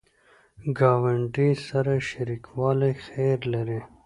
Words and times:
ګاونډي 0.77 1.49
سره 1.67 1.93
شریکوالی 2.09 2.93
خیر 3.05 3.39
لري 3.53 3.79